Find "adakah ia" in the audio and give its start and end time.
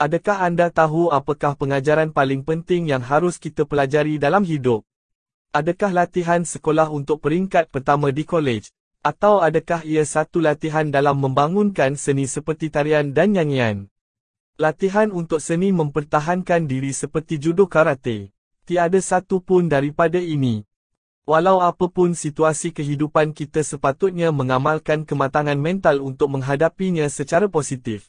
9.44-10.00